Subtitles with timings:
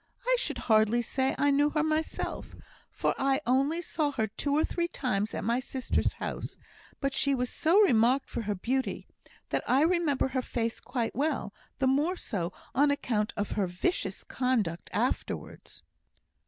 [0.25, 2.55] I should hardly say I knew her myself;
[2.89, 6.57] for I only saw her two or three times at my sister's house;
[6.99, 9.05] but she was so remarked for her beauty,
[9.49, 14.23] that I remember her face quite well the more so, on account of her vicious
[14.23, 15.83] conduct afterwards."